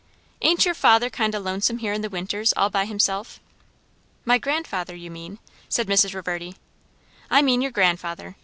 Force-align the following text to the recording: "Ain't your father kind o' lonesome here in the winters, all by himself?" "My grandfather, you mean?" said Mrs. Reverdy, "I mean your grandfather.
"Ain't 0.41 0.65
your 0.65 0.73
father 0.73 1.11
kind 1.11 1.35
o' 1.35 1.37
lonesome 1.37 1.77
here 1.77 1.93
in 1.93 2.01
the 2.01 2.09
winters, 2.09 2.53
all 2.57 2.71
by 2.71 2.85
himself?" 2.85 3.39
"My 4.25 4.39
grandfather, 4.39 4.95
you 4.95 5.11
mean?" 5.11 5.37
said 5.69 5.85
Mrs. 5.85 6.15
Reverdy, 6.15 6.55
"I 7.29 7.43
mean 7.43 7.61
your 7.61 7.69
grandfather. 7.69 8.35